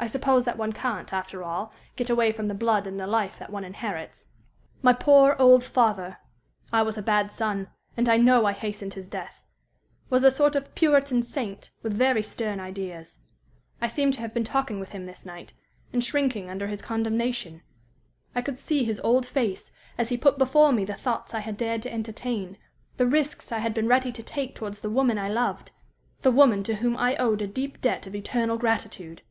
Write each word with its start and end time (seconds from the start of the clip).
I 0.00 0.06
suppose 0.06 0.44
that 0.44 0.56
one 0.56 0.72
can't, 0.72 1.12
after 1.12 1.42
all, 1.42 1.72
get 1.96 2.08
away 2.08 2.30
from 2.30 2.46
the 2.46 2.54
blood 2.54 2.86
and 2.86 3.00
the 3.00 3.06
life 3.08 3.36
that 3.40 3.50
one 3.50 3.64
inherits. 3.64 4.28
My 4.80 4.92
poor, 4.92 5.34
old 5.40 5.64
father 5.64 6.16
I 6.72 6.82
was 6.82 6.96
a 6.96 7.02
bad 7.02 7.32
son, 7.32 7.66
and 7.96 8.08
I 8.08 8.16
know 8.16 8.46
I 8.46 8.52
hastened 8.52 8.94
his 8.94 9.08
death 9.08 9.42
was 10.08 10.22
a 10.22 10.30
sort 10.30 10.54
of 10.54 10.72
Puritan 10.76 11.24
saint, 11.24 11.72
with 11.82 11.94
very 11.94 12.22
stern 12.22 12.60
ideas. 12.60 13.18
I 13.80 13.88
seem 13.88 14.12
to 14.12 14.20
have 14.20 14.32
been 14.32 14.44
talking 14.44 14.78
with 14.78 14.90
him 14.90 15.06
this 15.06 15.26
night, 15.26 15.52
and 15.92 16.02
shrinking 16.02 16.48
under 16.48 16.68
his 16.68 16.80
condemnation. 16.80 17.62
I 18.36 18.40
could 18.40 18.60
see 18.60 18.84
his 18.84 19.00
old 19.00 19.26
face, 19.26 19.72
as 19.98 20.10
he 20.10 20.16
put 20.16 20.38
before 20.38 20.70
me 20.72 20.84
the 20.84 20.94
thoughts 20.94 21.34
I 21.34 21.40
had 21.40 21.56
dared 21.56 21.82
to 21.82 21.92
entertain, 21.92 22.56
the 22.98 23.06
risks 23.08 23.50
I 23.50 23.58
had 23.58 23.74
been 23.74 23.88
ready 23.88 24.12
to 24.12 24.22
take 24.22 24.54
towards 24.54 24.78
the 24.78 24.90
woman 24.90 25.18
I 25.18 25.28
loved 25.28 25.72
the 26.22 26.30
woman 26.30 26.62
to 26.62 26.76
whom 26.76 26.96
I 26.96 27.16
owed 27.16 27.42
a 27.42 27.48
deep 27.48 27.80
debt 27.80 28.06
of 28.06 28.14
eternal 28.14 28.58
gratitude. 28.58 29.22